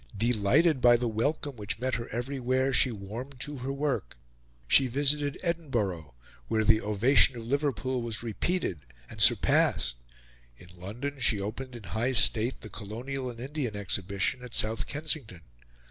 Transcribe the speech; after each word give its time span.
Delighted 0.17 0.81
by 0.81 0.97
the 0.97 1.07
welcome 1.07 1.55
which 1.57 1.77
met 1.77 1.93
her 1.93 2.09
everywhere, 2.09 2.73
she 2.73 2.89
warmed 2.91 3.39
to 3.41 3.57
her 3.57 3.71
work. 3.71 4.17
She 4.67 4.87
visited 4.87 5.37
Edinburgh, 5.43 6.15
where 6.47 6.63
the 6.63 6.81
ovation 6.81 7.37
of 7.37 7.45
Liverpool 7.45 8.01
was 8.01 8.23
repeated 8.23 8.81
and 9.11 9.21
surpassed. 9.21 9.97
In 10.57 10.69
London, 10.75 11.19
she 11.19 11.39
opened 11.39 11.75
in 11.75 11.83
high 11.83 12.13
state 12.13 12.61
the 12.61 12.67
Colonial 12.69 13.29
and 13.29 13.39
Indian 13.39 13.75
Exhibition 13.75 14.41
at 14.43 14.55
South 14.55 14.87
Kensington. 14.87 15.41